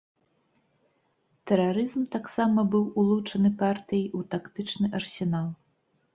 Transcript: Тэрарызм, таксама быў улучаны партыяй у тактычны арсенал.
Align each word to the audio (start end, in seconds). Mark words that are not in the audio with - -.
Тэрарызм, 1.51 2.01
таксама 2.15 2.59
быў 2.77 2.89
улучаны 3.03 3.49
партыяй 3.61 4.09
у 4.19 4.25
тактычны 4.35 4.93
арсенал. 5.03 5.49